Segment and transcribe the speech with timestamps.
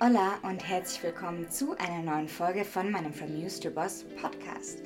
[0.00, 4.78] Hola und herzlich willkommen zu einer neuen Folge von meinem From Used to Boss Podcast.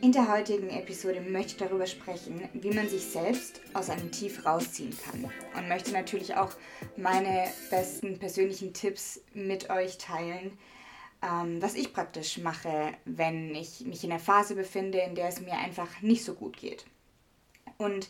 [0.00, 4.46] In der heutigen Episode möchte ich darüber sprechen, wie man sich selbst aus einem Tief
[4.46, 6.52] rausziehen kann und möchte natürlich auch
[6.96, 10.56] meine besten persönlichen Tipps mit euch teilen,
[11.20, 15.40] ähm, was ich praktisch mache, wenn ich mich in einer Phase befinde, in der es
[15.40, 16.84] mir einfach nicht so gut geht.
[17.76, 18.08] Und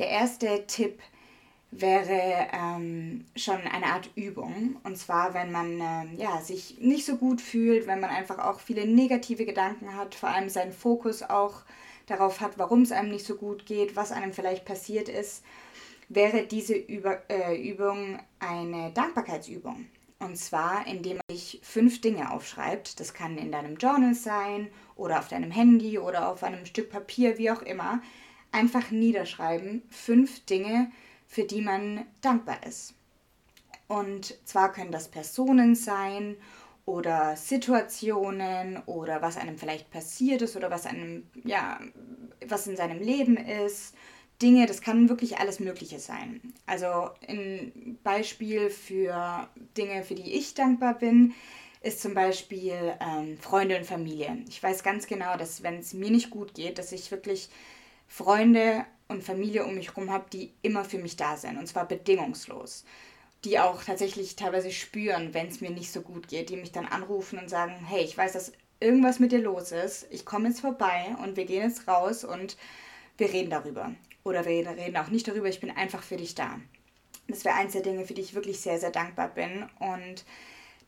[0.00, 1.13] der erste Tipp ist,
[1.76, 4.76] wäre ähm, schon eine Art Übung.
[4.84, 8.60] Und zwar, wenn man ähm, ja, sich nicht so gut fühlt, wenn man einfach auch
[8.60, 11.62] viele negative Gedanken hat, vor allem seinen Fokus auch
[12.06, 15.42] darauf hat, warum es einem nicht so gut geht, was einem vielleicht passiert ist,
[16.08, 19.86] wäre diese Über äh, Übung eine Dankbarkeitsübung.
[20.20, 23.00] Und zwar, indem man sich fünf Dinge aufschreibt.
[23.00, 27.36] Das kann in deinem Journal sein oder auf deinem Handy oder auf einem Stück Papier,
[27.36, 28.00] wie auch immer.
[28.52, 29.82] Einfach niederschreiben.
[29.90, 30.92] Fünf Dinge,
[31.26, 32.94] für die man dankbar ist.
[33.88, 36.36] Und zwar können das Personen sein
[36.86, 41.80] oder Situationen oder was einem vielleicht passiert ist oder was einem, ja,
[42.46, 43.94] was in seinem Leben ist.
[44.42, 46.40] Dinge, das kann wirklich alles Mögliche sein.
[46.66, 51.34] Also ein Beispiel für Dinge, für die ich dankbar bin,
[51.82, 54.38] ist zum Beispiel ähm, Freunde und Familie.
[54.48, 57.48] Ich weiß ganz genau, dass wenn es mir nicht gut geht, dass ich wirklich
[58.06, 61.86] Freunde und Familie um mich herum habe, die immer für mich da sind und zwar
[61.86, 62.84] bedingungslos.
[63.44, 66.86] Die auch tatsächlich teilweise spüren, wenn es mir nicht so gut geht, die mich dann
[66.86, 70.60] anrufen und sagen, hey, ich weiß, dass irgendwas mit dir los ist, ich komme jetzt
[70.60, 72.56] vorbei und wir gehen jetzt raus und
[73.18, 73.92] wir reden darüber.
[74.24, 76.58] Oder wir reden auch nicht darüber, ich bin einfach für dich da.
[77.28, 79.64] Das wäre eins der Dinge, für die ich wirklich sehr, sehr dankbar bin.
[79.78, 80.24] Und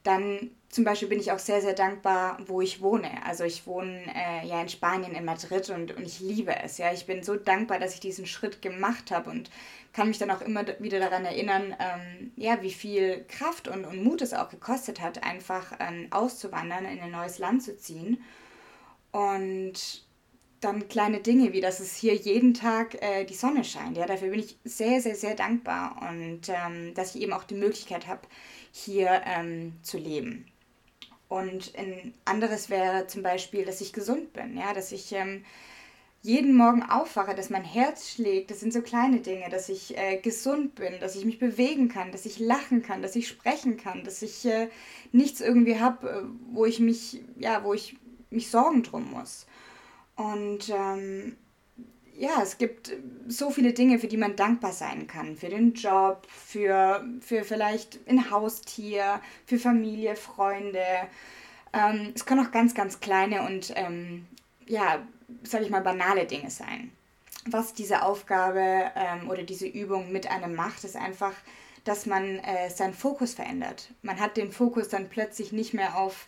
[0.07, 3.11] dann zum Beispiel bin ich auch sehr, sehr dankbar, wo ich wohne.
[3.25, 6.79] Also ich wohne äh, ja in Spanien, in Madrid und, und ich liebe es.
[6.79, 9.51] Ja, ich bin so dankbar, dass ich diesen Schritt gemacht habe und
[9.93, 14.05] kann mich dann auch immer wieder daran erinnern, ähm, ja, wie viel Kraft und, und
[14.05, 18.23] Mut es auch gekostet hat, einfach ähm, auszuwandern, in ein neues Land zu ziehen.
[19.12, 20.07] Und
[20.61, 23.97] dann kleine Dinge, wie dass es hier jeden Tag äh, die Sonne scheint.
[23.97, 27.55] Ja, dafür bin ich sehr, sehr, sehr dankbar und ähm, dass ich eben auch die
[27.55, 28.23] Möglichkeit habe,
[28.76, 30.47] hier ähm, zu leben.
[31.28, 35.44] Und ein anderes wäre zum Beispiel, dass ich gesund bin, ja, dass ich ähm,
[36.22, 38.50] jeden Morgen aufwache, dass mein Herz schlägt.
[38.50, 42.12] Das sind so kleine Dinge, dass ich äh, gesund bin, dass ich mich bewegen kann,
[42.12, 44.69] dass ich lachen kann, dass ich sprechen kann, dass ich äh,
[45.10, 46.22] nichts irgendwie habe, äh,
[46.53, 47.97] wo ich mich, ja, wo ich
[48.31, 49.47] mich Sorgen drum muss.
[50.16, 51.37] Und ähm,
[52.19, 52.93] ja, es gibt
[53.28, 55.37] so viele Dinge, für die man dankbar sein kann.
[55.37, 60.84] Für den Job, für, für vielleicht ein Haustier, für Familie, Freunde.
[61.72, 64.26] Ähm, es können auch ganz, ganz kleine und, ähm,
[64.66, 65.06] ja,
[65.43, 66.91] sag ich mal, banale Dinge sein.
[67.49, 71.34] Was diese Aufgabe ähm, oder diese Übung mit einem macht, ist einfach,
[71.84, 73.91] dass man äh, seinen Fokus verändert.
[74.03, 76.26] Man hat den Fokus dann plötzlich nicht mehr auf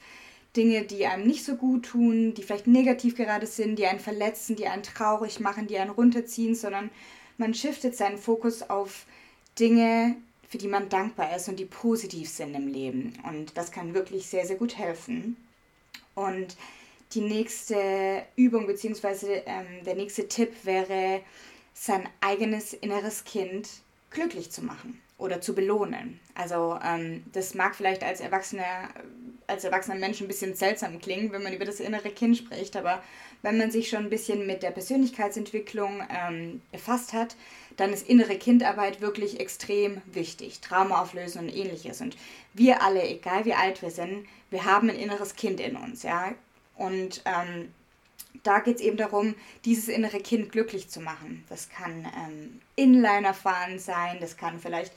[0.56, 4.56] Dinge, die einem nicht so gut tun, die vielleicht negativ gerade sind, die einen verletzen,
[4.56, 6.90] die einen traurig machen, die einen runterziehen, sondern
[7.36, 9.04] man shiftet seinen Fokus auf
[9.58, 10.16] Dinge,
[10.48, 13.12] für die man dankbar ist und die positiv sind im Leben.
[13.28, 15.36] Und das kann wirklich sehr, sehr gut helfen.
[16.14, 16.56] Und
[17.12, 19.42] die nächste Übung bzw.
[19.46, 21.20] Ähm, der nächste Tipp wäre,
[21.74, 23.68] sein eigenes inneres Kind
[24.10, 26.18] glücklich zu machen oder zu belohnen.
[26.34, 28.88] Also ähm, das mag vielleicht als erwachsener,
[29.48, 33.02] als erwachsener Mensch ein bisschen seltsam klingen, wenn man über das innere Kind spricht, aber
[33.42, 37.34] wenn man sich schon ein bisschen mit der Persönlichkeitsentwicklung ähm, befasst hat,
[37.76, 40.60] dann ist innere Kindarbeit wirklich extrem wichtig.
[40.60, 42.00] Trauma auflösen und ähnliches.
[42.00, 42.16] Und
[42.52, 46.34] wir alle, egal wie alt wir sind, wir haben ein inneres Kind in uns, ja.
[46.76, 47.72] Und ähm,
[48.42, 49.34] da geht es eben darum,
[49.64, 51.44] dieses innere Kind glücklich zu machen.
[51.48, 54.92] Das kann ähm, Inliner fahren sein, das kann vielleicht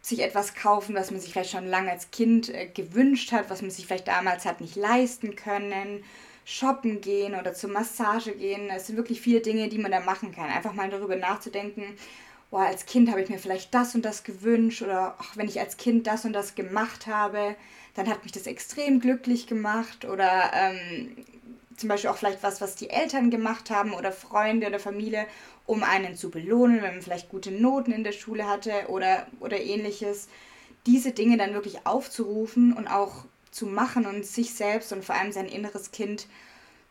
[0.00, 3.62] sich etwas kaufen, was man sich vielleicht schon lange als Kind äh, gewünscht hat, was
[3.62, 6.02] man sich vielleicht damals hat nicht leisten können,
[6.44, 8.70] shoppen gehen oder zur Massage gehen.
[8.70, 10.50] Es sind wirklich viele Dinge, die man da machen kann.
[10.50, 11.84] Einfach mal darüber nachzudenken,
[12.50, 15.60] boah, als Kind habe ich mir vielleicht das und das gewünscht oder ach, wenn ich
[15.60, 17.54] als Kind das und das gemacht habe,
[17.94, 21.16] dann hat mich das extrem glücklich gemacht oder ähm,
[21.80, 25.26] zum Beispiel auch vielleicht was, was die Eltern gemacht haben oder Freunde oder Familie,
[25.66, 29.58] um einen zu belohnen, wenn man vielleicht gute Noten in der Schule hatte oder, oder
[29.58, 30.28] ähnliches.
[30.86, 35.32] Diese Dinge dann wirklich aufzurufen und auch zu machen und sich selbst und vor allem
[35.32, 36.26] sein inneres Kind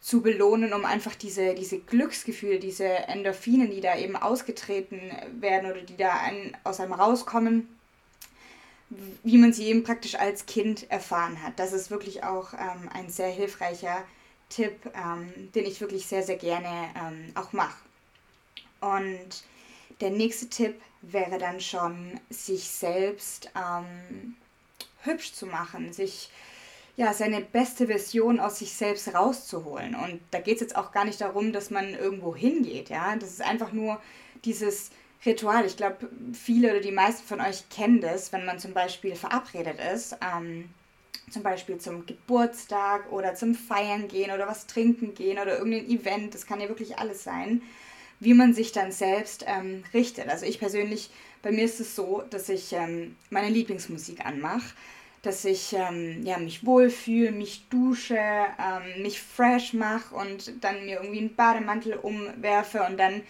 [0.02, 5.00] zu belohnen, um einfach diese, diese Glücksgefühle, diese Endorphinen, die da eben ausgetreten
[5.40, 7.68] werden oder die da ein, aus einem rauskommen,
[9.24, 11.60] wie man sie eben praktisch als Kind erfahren hat.
[11.60, 14.04] Das ist wirklich auch ähm, ein sehr hilfreicher
[14.50, 17.78] Tipp, ähm, den ich wirklich sehr, sehr gerne ähm, auch mache.
[18.82, 19.44] Und
[20.02, 24.36] der nächste Tipp wäre dann schon, sich selbst ähm,
[25.04, 26.30] hübsch zu machen, sich
[26.98, 29.96] ja, seine beste Version aus sich selbst rauszuholen.
[29.96, 33.16] Und da geht es jetzt auch gar nicht darum, dass man irgendwo hingeht, ja.
[33.16, 34.02] Das ist einfach nur
[34.44, 34.92] dieses
[35.26, 35.66] Ritual.
[35.66, 39.80] Ich glaube, viele oder die meisten von euch kennen das, wenn man zum Beispiel verabredet
[39.94, 40.70] ist, ähm,
[41.32, 46.34] zum Beispiel zum Geburtstag oder zum Feiern gehen oder was trinken gehen oder irgendein Event,
[46.34, 47.62] das kann ja wirklich alles sein,
[48.20, 50.28] wie man sich dann selbst ähm, richtet.
[50.30, 51.10] Also ich persönlich,
[51.42, 54.74] bei mir ist es so, dass ich ähm, meine Lieblingsmusik anmache,
[55.22, 60.98] dass ich ähm, ja, mich wohlfühle, mich dusche, ähm, mich fresh mache und dann mir
[60.98, 63.22] irgendwie einen Bademantel umwerfe und dann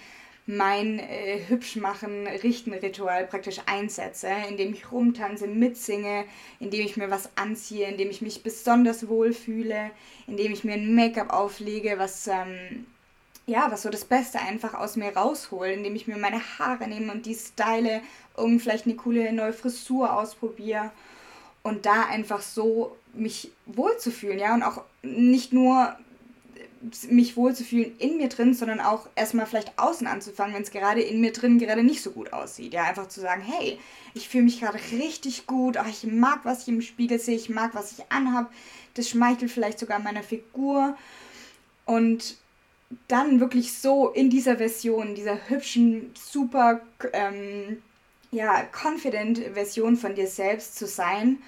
[0.50, 6.26] mein äh, Hübschmachen, Richten-Ritual praktisch einsetze, indem ich rumtanze, mitsinge,
[6.60, 9.92] indem ich mir was anziehe, indem ich mich besonders wohlfühle,
[10.26, 12.88] indem ich mir ein Make-up auflege, was, ähm,
[13.46, 17.12] ja, was so das Beste einfach aus mir raushole, indem ich mir meine Haare nehme
[17.12, 18.02] und die style,
[18.36, 20.90] um vielleicht eine coole neue Frisur ausprobiere
[21.62, 25.96] und da einfach so mich wohlzufühlen, ja, und auch nicht nur
[27.10, 31.20] mich wohlzufühlen in mir drin, sondern auch erstmal vielleicht außen anzufangen, wenn es gerade in
[31.20, 32.74] mir drin gerade nicht so gut aussieht.
[32.74, 33.78] Ja, einfach zu sagen, hey,
[34.14, 37.50] ich fühle mich gerade richtig gut, ach, ich mag, was ich im Spiegel sehe, ich
[37.50, 38.52] mag, was ich anhab,
[38.94, 40.98] das schmeichelt vielleicht sogar meiner Figur.
[41.86, 42.38] Und
[43.08, 46.82] dann wirklich so in dieser Version, dieser hübschen, super,
[47.14, 47.82] ähm,
[48.32, 51.40] ja, confident Version von dir selbst zu sein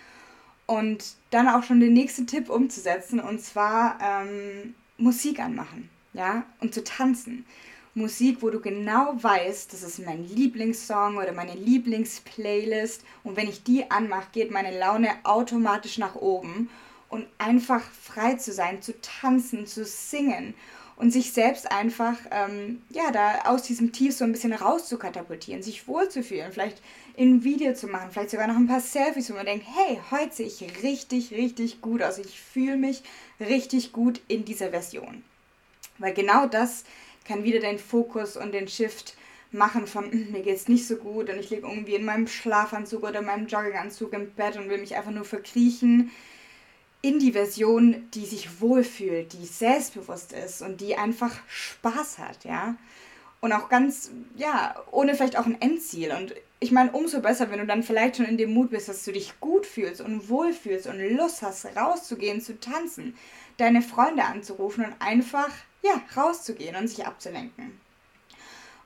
[0.66, 6.74] und dann auch schon den nächsten Tipp umzusetzen und zwar ähm, Musik anmachen, ja, und
[6.74, 7.46] zu tanzen.
[7.96, 13.04] Musik, wo du genau weißt, das ist mein Lieblingssong oder meine Lieblingsplaylist.
[13.24, 16.70] Und wenn ich die anmache, geht meine Laune automatisch nach oben.
[17.10, 20.54] Und einfach frei zu sein, zu tanzen, zu singen
[21.02, 25.88] und sich selbst einfach, ähm, ja, da aus diesem Tief so ein bisschen rauszukatapultieren, sich
[25.88, 26.80] wohlzufühlen, vielleicht
[27.18, 30.36] ein Video zu machen, vielleicht sogar noch ein paar Selfies, wo man denkt, hey, heute
[30.36, 32.20] sehe ich richtig, richtig gut aus.
[32.20, 33.02] Ich fühle mich
[33.40, 35.24] richtig gut in dieser Version.
[35.98, 36.84] Weil genau das
[37.26, 39.16] kann wieder den Fokus und den Shift
[39.52, 42.28] machen von hm, mir geht es nicht so gut und ich liege irgendwie in meinem
[42.28, 46.12] Schlafanzug oder meinem Jogginganzug im Bett und will mich einfach nur verkriechen
[47.02, 52.76] in die Version, die sich wohlfühlt, die selbstbewusst ist und die einfach Spaß hat, ja.
[53.40, 56.12] Und auch ganz, ja, ohne vielleicht auch ein Endziel.
[56.12, 59.04] Und ich meine, umso besser, wenn du dann vielleicht schon in dem Mut bist, dass
[59.04, 63.16] du dich gut fühlst und wohlfühlst und Lust hast, rauszugehen, zu tanzen,
[63.58, 65.50] deine Freunde anzurufen und einfach,
[65.82, 67.82] ja, rauszugehen und sich abzulenken.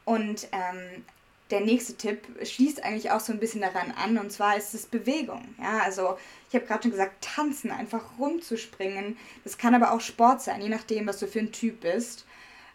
[0.06, 1.04] Und ähm,
[1.52, 4.88] der nächste Tipp schließt eigentlich auch so ein bisschen daran an und zwar ist es
[4.88, 5.44] Bewegung.
[5.60, 6.18] Ja, also
[6.50, 9.18] ich habe gerade schon gesagt, tanzen, einfach rumzuspringen.
[9.44, 12.26] Das kann aber auch Sport sein, je nachdem, was du für ein Typ bist.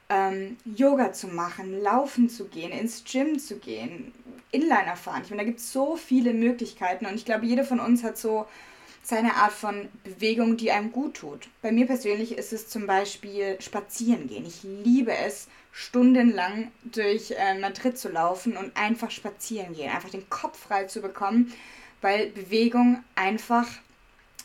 [0.09, 4.13] Ähm, Yoga zu machen, laufen zu gehen, ins Gym zu gehen,
[4.51, 5.23] Inliner fahren.
[5.25, 8.19] Ich meine, da gibt es so viele Möglichkeiten und ich glaube, jeder von uns hat
[8.19, 8.47] so
[9.03, 11.49] seine Art von Bewegung, die einem gut tut.
[11.63, 14.45] Bei mir persönlich ist es zum Beispiel spazieren gehen.
[14.47, 20.29] Ich liebe es, stundenlang durch äh, Madrid zu laufen und einfach spazieren gehen, einfach den
[20.29, 21.53] Kopf frei zu bekommen,
[22.01, 23.67] weil Bewegung einfach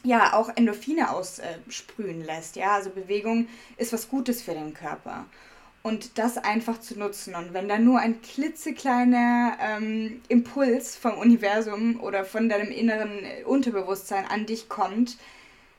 [0.04, 2.56] ja auch Endorphine aussprühen äh, lässt.
[2.56, 5.26] Ja, also Bewegung ist was Gutes für den Körper
[5.86, 7.36] und das einfach zu nutzen.
[7.36, 14.26] Und wenn da nur ein klitzekleiner ähm, Impuls vom Universum oder von deinem inneren Unterbewusstsein
[14.26, 15.18] an dich kommt,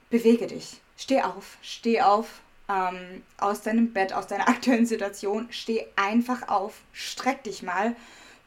[0.09, 0.81] bewege dich.
[0.97, 5.49] Steh auf, steh auf ähm, aus deinem Bett, aus deiner aktuellen Situation.
[5.51, 7.97] Steh einfach auf, streck dich mal,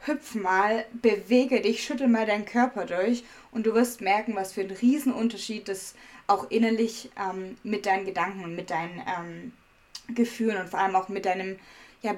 [0.05, 4.61] hüpf mal, bewege dich, schüttel mal deinen Körper durch und du wirst merken, was für
[4.61, 5.95] ein Riesenunterschied das
[6.27, 9.53] auch innerlich ähm, mit deinen Gedanken und mit deinen ähm,
[10.15, 11.57] Gefühlen und vor allem auch mit deinem,
[12.01, 12.15] ja,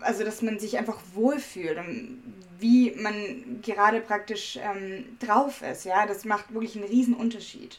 [0.00, 2.22] also dass man sich einfach wohlfühlt und
[2.58, 7.78] wie man gerade praktisch ähm, drauf ist, ja, das macht wirklich einen riesen Unterschied.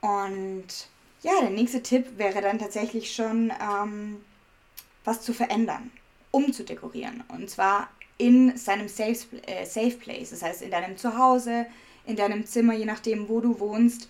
[0.00, 0.88] Und
[1.26, 4.24] ja, der nächste Tipp wäre dann tatsächlich schon, ähm,
[5.04, 5.90] was zu verändern,
[6.30, 7.24] umzudekorieren.
[7.28, 11.66] Und zwar in seinem Safe, äh, Safe Place, das heißt in deinem Zuhause,
[12.06, 14.08] in deinem Zimmer, je nachdem, wo du wohnst,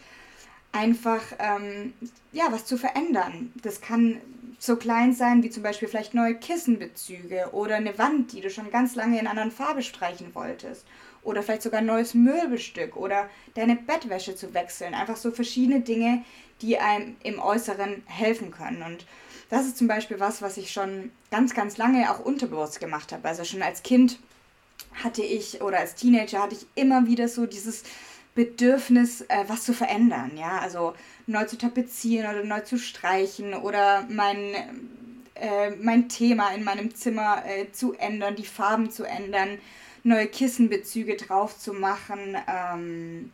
[0.76, 1.94] einfach ähm,
[2.32, 3.52] ja, was zu verändern.
[3.62, 4.20] Das kann
[4.58, 8.70] so klein sein wie zum Beispiel vielleicht neue Kissenbezüge oder eine Wand, die du schon
[8.70, 10.86] ganz lange in anderen Farbe streichen wolltest.
[11.22, 14.94] Oder vielleicht sogar ein neues Möbelstück oder deine Bettwäsche zu wechseln.
[14.94, 16.22] Einfach so verschiedene Dinge,
[16.62, 18.82] die einem im Äußeren helfen können.
[18.82, 19.06] Und
[19.50, 23.26] das ist zum Beispiel was, was ich schon ganz, ganz lange auch unterbewusst gemacht habe.
[23.26, 24.20] Also schon als Kind
[25.02, 27.82] hatte ich oder als Teenager hatte ich immer wieder so dieses
[28.36, 30.32] Bedürfnis, äh, was zu verändern.
[30.36, 30.94] Ja, also
[31.26, 34.54] neu zu tapezieren oder neu zu streichen oder mein,
[35.34, 39.58] äh, mein Thema in meinem Zimmer äh, zu ändern, die Farben zu ändern,
[40.04, 42.36] neue Kissenbezüge drauf zu machen.
[42.46, 43.32] Ähm,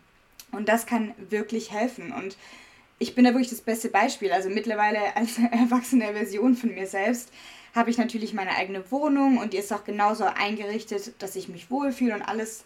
[0.53, 2.13] und das kann wirklich helfen.
[2.13, 2.39] Und
[2.99, 4.33] ich bin da wirklich das beste Beispiel.
[4.33, 7.31] Also mittlerweile als erwachsene Version von mir selbst
[7.75, 11.71] habe ich natürlich meine eigene Wohnung und die ist auch genauso eingerichtet, dass ich mich
[11.71, 12.65] wohlfühle und alles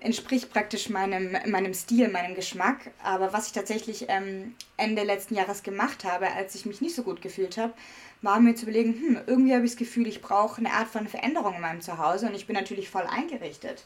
[0.00, 2.90] entspricht praktisch meinem, meinem Stil, meinem Geschmack.
[3.02, 7.02] Aber was ich tatsächlich ähm, Ende letzten Jahres gemacht habe, als ich mich nicht so
[7.02, 7.74] gut gefühlt habe,
[8.22, 11.06] war mir zu überlegen, hm, irgendwie habe ich das Gefühl, ich brauche eine Art von
[11.06, 13.84] Veränderung in meinem Zuhause und ich bin natürlich voll eingerichtet.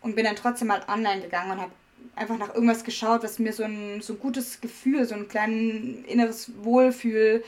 [0.00, 1.72] Und bin dann trotzdem mal online gegangen und habe
[2.14, 6.06] einfach nach irgendwas geschaut, was mir so ein, so ein gutes Gefühl, so ein kleines
[6.06, 7.44] inneres Wohlfühl,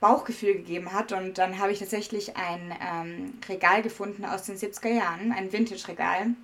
[0.00, 1.12] Bauchgefühl gegeben hat.
[1.12, 6.34] Und dann habe ich tatsächlich ein ähm, Regal gefunden aus den 70er Jahren, ein Vintage-Regal.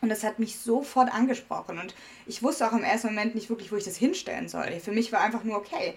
[0.00, 1.78] Und das hat mich sofort angesprochen.
[1.78, 1.94] Und
[2.26, 4.80] ich wusste auch im ersten Moment nicht wirklich, wo ich das hinstellen soll.
[4.80, 5.94] Für mich war einfach nur, okay,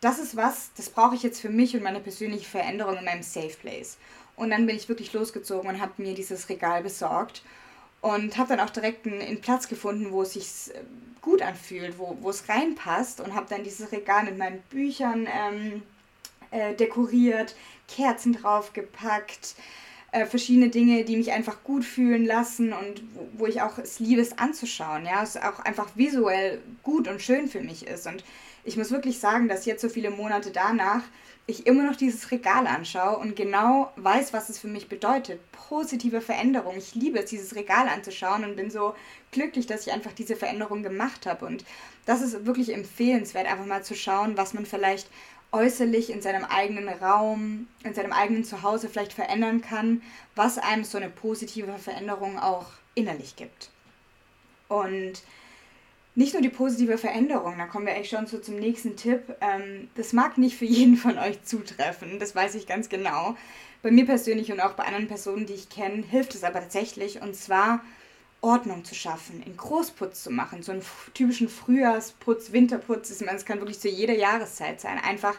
[0.00, 3.22] das ist was, das brauche ich jetzt für mich und meine persönliche Veränderung in meinem
[3.22, 3.98] Safe Place.
[4.36, 7.42] Und dann bin ich wirklich losgezogen und habe mir dieses Regal besorgt
[8.00, 10.80] und habe dann auch direkt einen, einen, Platz gefunden, wo es sich äh,
[11.20, 15.82] gut anfühlt, wo, wo es reinpasst und habe dann dieses Regal mit meinen Büchern ähm,
[16.52, 17.56] äh, dekoriert,
[17.88, 19.56] Kerzen draufgepackt,
[20.12, 24.00] äh, verschiedene Dinge, die mich einfach gut fühlen lassen und wo, wo ich auch es
[24.00, 28.24] liebe, es anzuschauen, ja, es auch einfach visuell gut und schön für mich ist und
[28.64, 31.02] ich muss wirklich sagen, dass jetzt so viele Monate danach
[31.48, 35.40] ich immer noch dieses Regal anschaue und genau weiß, was es für mich bedeutet.
[35.50, 36.76] Positive Veränderung.
[36.76, 38.94] Ich liebe es, dieses Regal anzuschauen und bin so
[39.32, 41.46] glücklich, dass ich einfach diese Veränderung gemacht habe.
[41.46, 41.64] Und
[42.04, 45.08] das ist wirklich empfehlenswert, einfach mal zu schauen, was man vielleicht
[45.52, 50.02] äußerlich in seinem eigenen Raum, in seinem eigenen Zuhause vielleicht verändern kann,
[50.34, 53.70] was einem so eine positive Veränderung auch innerlich gibt.
[54.68, 55.22] Und
[56.14, 59.36] nicht nur die positive Veränderung, da kommen wir eigentlich schon so zum nächsten Tipp.
[59.40, 63.36] Ähm, das mag nicht für jeden von euch zutreffen, das weiß ich ganz genau.
[63.82, 67.22] Bei mir persönlich und auch bei anderen Personen, die ich kenne, hilft es aber tatsächlich.
[67.22, 67.80] Und zwar
[68.40, 73.10] Ordnung zu schaffen, in Großputz zu machen, so einen typischen Frühjahrsputz, Winterputz.
[73.10, 74.98] Ich meine, es kann wirklich zu jeder Jahreszeit sein.
[74.98, 75.34] Einfach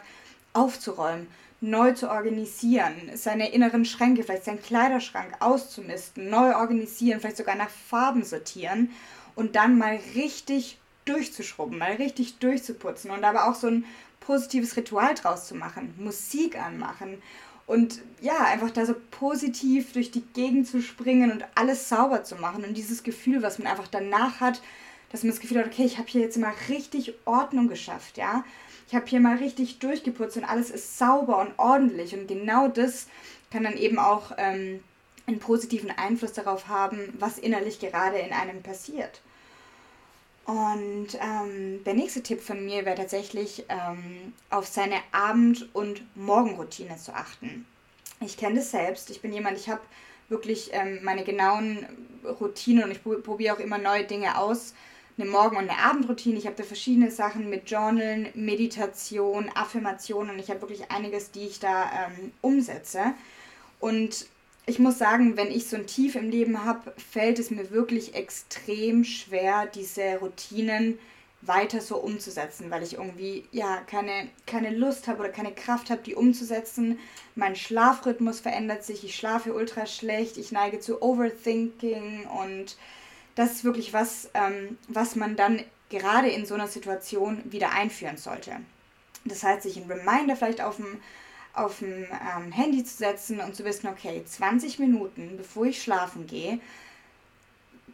[0.52, 1.26] aufzuräumen,
[1.60, 7.70] neu zu organisieren, seine inneren Schränke, vielleicht seinen Kleiderschrank auszumisten, neu organisieren, vielleicht sogar nach
[7.70, 8.90] Farben sortieren
[9.34, 13.84] und dann mal richtig durchzuschrubben, mal richtig durchzuputzen und aber auch so ein
[14.20, 17.22] positives Ritual draus zu machen, Musik anmachen
[17.70, 22.34] und ja, einfach da so positiv durch die Gegend zu springen und alles sauber zu
[22.34, 24.60] machen und dieses Gefühl, was man einfach danach hat,
[25.12, 28.44] dass man das Gefühl hat, okay, ich habe hier jetzt mal richtig Ordnung geschafft, ja.
[28.88, 33.06] Ich habe hier mal richtig durchgeputzt und alles ist sauber und ordentlich und genau das
[33.52, 34.80] kann dann eben auch ähm,
[35.28, 39.20] einen positiven Einfluss darauf haben, was innerlich gerade in einem passiert.
[40.50, 46.96] Und ähm, der nächste Tipp von mir wäre tatsächlich, ähm, auf seine Abend- und Morgenroutine
[46.96, 47.66] zu achten.
[48.20, 49.10] Ich kenne das selbst.
[49.10, 49.80] Ich bin jemand, ich habe
[50.28, 51.86] wirklich ähm, meine genauen
[52.40, 54.74] Routinen und ich probiere auch immer neue Dinge aus.
[55.16, 56.36] Eine Morgen- und eine Abendroutine.
[56.36, 60.36] Ich habe da verschiedene Sachen mit Journalen, Meditation, Affirmationen.
[60.40, 63.14] Ich habe wirklich einiges, die ich da ähm, umsetze.
[63.78, 64.26] Und
[64.66, 68.14] ich muss sagen, wenn ich so ein Tief im Leben habe, fällt es mir wirklich
[68.14, 70.98] extrem schwer, diese Routinen
[71.42, 76.02] weiter so umzusetzen, weil ich irgendwie ja keine, keine Lust habe oder keine Kraft habe,
[76.02, 76.98] die umzusetzen.
[77.34, 82.76] Mein Schlafrhythmus verändert sich, ich schlafe ultra schlecht, ich neige zu Overthinking und
[83.34, 88.18] das ist wirklich was, ähm, was man dann gerade in so einer Situation wieder einführen
[88.18, 88.56] sollte.
[89.24, 91.00] Das heißt, sich ein Reminder vielleicht auf dem
[91.54, 96.26] auf dem ähm, Handy zu setzen und zu wissen, okay, 20 Minuten bevor ich schlafen
[96.26, 96.60] gehe,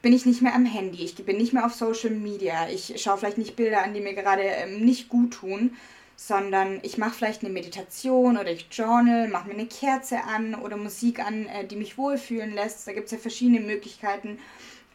[0.03, 3.19] bin ich nicht mehr am Handy, ich bin nicht mehr auf Social Media, ich schaue
[3.19, 5.77] vielleicht nicht Bilder an, die mir gerade ähm, nicht gut tun,
[6.17, 10.77] sondern ich mache vielleicht eine Meditation oder ich journal, mache mir eine Kerze an oder
[10.77, 12.87] Musik an, äh, die mich wohlfühlen lässt.
[12.87, 14.39] Da gibt es ja verschiedene Möglichkeiten.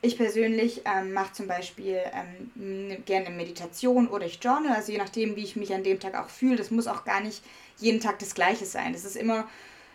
[0.04, 5.36] Ich persönlich ähm, mache zum Beispiel ähm, gerne Meditation oder ich journal, also je nachdem,
[5.36, 6.56] wie ich mich an dem Tag auch fühle.
[6.56, 7.44] Das muss auch gar nicht
[7.78, 8.94] jeden Tag das Gleiche sein.
[8.94, 9.48] Das ist immer,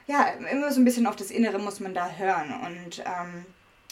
[0.07, 2.55] ja, immer so ein bisschen auf das Innere muss man da hören.
[2.65, 3.47] Und ähm,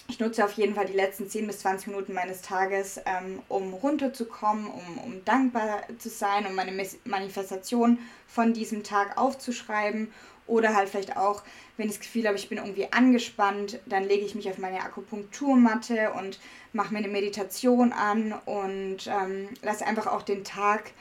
[0.07, 3.73] ich nutze auf jeden Fall die letzten 10 bis 20 Minuten meines Tages, ähm, um
[3.73, 6.73] runterzukommen, um, um dankbar zu sein, um meine
[7.05, 10.13] Manifestation von diesem Tag aufzuschreiben.
[10.47, 11.43] Oder halt vielleicht auch,
[11.77, 14.81] wenn ich das Gefühl habe, ich bin irgendwie angespannt, dann lege ich mich auf meine
[14.81, 16.39] Akupunkturmatte und
[16.73, 20.93] mache mir eine Meditation an und ähm, lasse einfach auch den Tag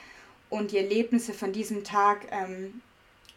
[0.50, 2.82] und die Erlebnisse von diesem Tag ähm,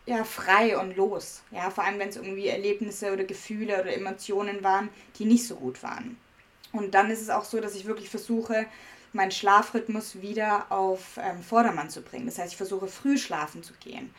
[0.07, 1.43] ja, frei und los.
[1.51, 4.89] Ja, vor allem, wenn es irgendwie Erlebnisse oder Gefühle oder Emotionen waren,
[5.19, 6.17] die nicht so gut waren.
[6.73, 8.67] Und dann ist es auch so, dass ich wirklich versuche,
[9.13, 12.27] meinen Schlafrhythmus wieder auf ähm, Vordermann zu bringen.
[12.27, 14.11] Das heißt, ich versuche früh schlafen zu gehen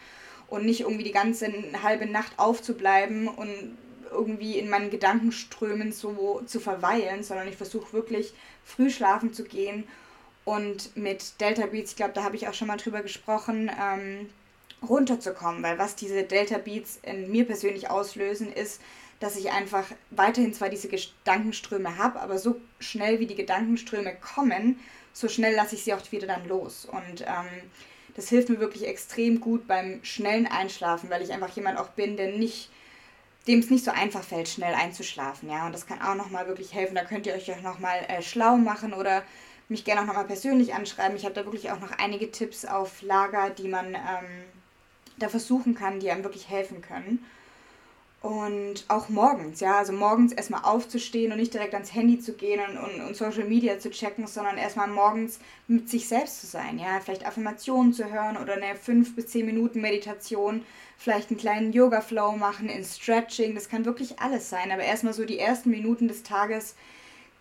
[0.47, 1.51] und nicht irgendwie die ganze
[1.81, 3.77] halbe Nacht aufzubleiben und
[4.11, 9.85] irgendwie in meinen Gedankenströmen so zu verweilen, sondern ich versuche wirklich früh schlafen zu gehen
[10.47, 14.29] und mit Delta Beats, ich glaube, da habe ich auch schon mal drüber gesprochen, ähm,
[14.87, 18.81] runterzukommen, weil was diese Delta Beats in mir persönlich auslösen, ist,
[19.19, 24.79] dass ich einfach weiterhin zwar diese Gedankenströme habe, aber so schnell wie die Gedankenströme kommen,
[25.11, 26.85] so schnell lasse ich sie auch wieder dann los.
[26.85, 27.69] Und ähm,
[28.17, 32.17] das hilft mir wirklich extrem gut beim schnellen Einschlafen, weil ich einfach jemand auch bin,
[32.17, 32.71] der nicht,
[33.47, 35.49] dem es nicht so einfach fällt, schnell einzuschlafen.
[35.49, 36.95] Ja, und das kann auch nochmal wirklich helfen.
[36.95, 39.23] Da könnt ihr euch auch nochmal äh, schlau machen oder
[39.69, 41.15] mich gerne auch nochmal persönlich anschreiben.
[41.15, 44.45] Ich habe da wirklich auch noch einige Tipps auf Lager, die man ähm,
[45.19, 47.23] da versuchen kann, die einem wirklich helfen können.
[48.21, 52.59] Und auch morgens, ja, also morgens erstmal aufzustehen und nicht direkt ans Handy zu gehen
[52.67, 56.79] und, und, und, Social Media zu checken, sondern erstmal morgens mit sich selbst zu sein,
[56.79, 60.65] ja, vielleicht Affirmationen zu hören oder eine 5 bis 10 Minuten Meditation,
[60.97, 65.23] vielleicht einen kleinen Yoga-Flow machen, in Stretching, das kann wirklich alles sein, aber erstmal so
[65.23, 66.75] die ersten Minuten des Tages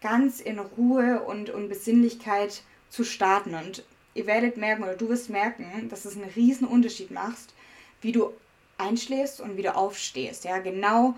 [0.02, 3.54] ganz in Ruhe und, und Besinnlichkeit zu starten.
[3.54, 7.54] Und ihr werdet merken oder du wirst merken, dass es einen riesen Unterschied macht,
[8.02, 8.32] wie du
[8.78, 10.44] einschläfst und wieder aufstehst.
[10.44, 11.16] Ja, genau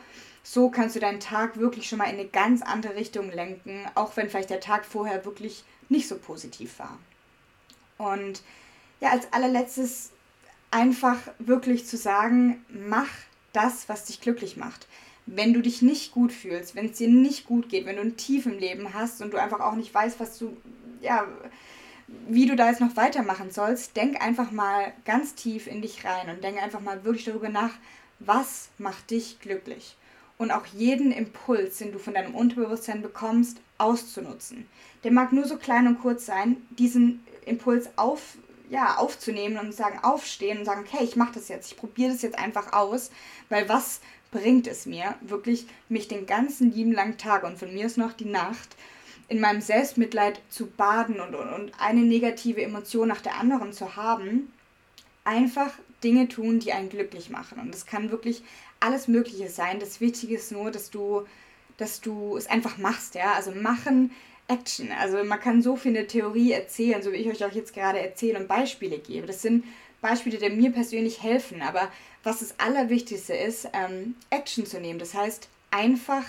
[0.51, 4.17] so kannst du deinen Tag wirklich schon mal in eine ganz andere Richtung lenken, auch
[4.17, 6.99] wenn vielleicht der Tag vorher wirklich nicht so positiv war.
[7.99, 8.43] Und
[9.01, 10.11] ja, als allerletztes
[10.71, 13.11] einfach wirklich zu sagen, mach
[13.53, 14.87] das, was dich glücklich macht.
[15.27, 18.17] Wenn du dich nicht gut fühlst, wenn es dir nicht gut geht, wenn du ein
[18.17, 20.57] Tief im Leben hast und du einfach auch nicht weißt, was du,
[21.03, 21.27] ja,
[22.27, 26.31] wie du da jetzt noch weitermachen sollst, denk einfach mal ganz tief in dich rein
[26.31, 27.73] und denk einfach mal wirklich darüber nach,
[28.19, 29.97] was macht dich glücklich.
[30.39, 34.69] Und auch jeden Impuls, den du von deinem Unterbewusstsein bekommst, auszunutzen.
[35.05, 38.39] Der mag nur so klein und kurz sein, diesen Impuls auf,
[38.71, 42.23] ja, aufzunehmen und sagen, aufstehen und sagen, okay, ich mache das jetzt, ich probiere das
[42.23, 43.11] jetzt einfach aus,
[43.49, 44.01] weil was
[44.31, 48.13] bringt es mir, wirklich mich den ganzen lieben langen Tag und von mir ist noch
[48.13, 48.77] die Nacht
[49.29, 53.97] in meinem Selbstmitleid zu baden und, und, und eine negative Emotion nach der anderen zu
[53.97, 54.53] haben,
[55.25, 57.59] einfach Dinge tun, die einen glücklich machen.
[57.61, 58.43] Und das kann wirklich
[58.81, 59.81] alles Mögliche sein.
[59.81, 61.27] Das Wichtige ist nur, dass du,
[61.77, 63.35] dass du es einfach machst, ja.
[63.35, 64.13] Also machen,
[64.49, 64.91] Action.
[64.93, 67.75] Also man kann so viel in der Theorie erzählen, so wie ich euch auch jetzt
[67.75, 69.27] gerade erzähle und Beispiele gebe.
[69.27, 69.65] Das sind
[70.01, 71.61] Beispiele, die mir persönlich helfen.
[71.61, 71.91] Aber
[72.23, 74.99] was das Allerwichtigste ist, ähm, Action zu nehmen.
[74.99, 76.25] Das heißt, einfach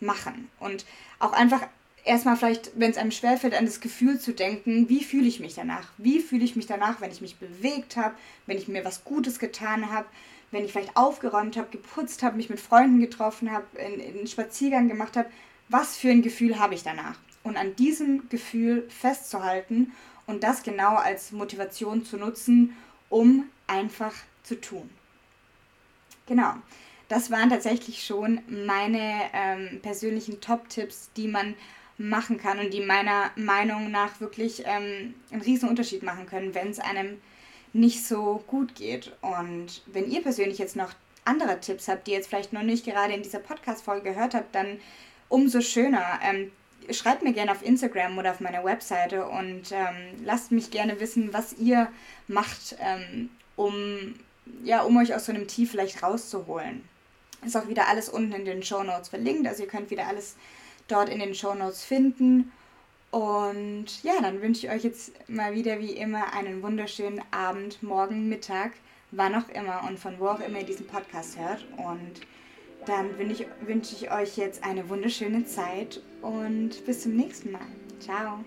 [0.00, 0.50] machen.
[0.60, 0.84] Und
[1.18, 1.62] auch einfach
[2.04, 5.54] erstmal vielleicht, wenn es einem schwerfällt, an das Gefühl zu denken, wie fühle ich mich
[5.54, 5.92] danach?
[5.98, 8.14] Wie fühle ich mich danach, wenn ich mich bewegt habe,
[8.46, 10.06] wenn ich mir was Gutes getan habe,
[10.50, 15.16] wenn ich vielleicht aufgeräumt habe, geputzt habe, mich mit Freunden getroffen habe, einen Spaziergang gemacht
[15.16, 15.30] habe?
[15.68, 17.18] Was für ein Gefühl habe ich danach?
[17.42, 19.92] Und an diesem Gefühl festzuhalten
[20.26, 22.76] und das genau als Motivation zu nutzen,
[23.08, 24.90] um einfach zu tun.
[26.26, 26.54] Genau.
[27.08, 31.54] Das waren tatsächlich schon meine ähm, persönlichen Top-Tipps, die man
[31.98, 36.70] machen kann und die meiner Meinung nach wirklich ähm, einen riesen Unterschied machen können, wenn
[36.70, 37.20] es einem
[37.72, 39.12] nicht so gut geht.
[39.20, 40.92] Und wenn ihr persönlich jetzt noch
[41.24, 44.54] andere Tipps habt, die ihr jetzt vielleicht noch nicht gerade in dieser Podcast-Folge gehört habt,
[44.54, 44.78] dann
[45.28, 46.20] umso schöner.
[46.22, 46.50] Ähm,
[46.90, 51.32] schreibt mir gerne auf Instagram oder auf meiner Webseite und ähm, lasst mich gerne wissen,
[51.32, 51.88] was ihr
[52.28, 54.14] macht, ähm, um,
[54.64, 56.82] ja, um euch aus so einem Tief vielleicht rauszuholen.
[57.44, 60.36] Ist auch wieder alles unten in den Show Notes verlinkt, also ihr könnt wieder alles
[60.88, 62.52] dort in den Show Notes finden.
[63.10, 68.28] Und ja, dann wünsche ich euch jetzt mal wieder wie immer einen wunderschönen Abend, morgen,
[68.28, 68.72] Mittag,
[69.10, 71.64] wann auch immer und von wo auch immer ihr diesen Podcast hört.
[71.76, 72.22] Und
[72.86, 77.60] dann wünsche ich, wünsche ich euch jetzt eine wunderschöne Zeit und bis zum nächsten Mal.
[78.00, 78.44] Ciao.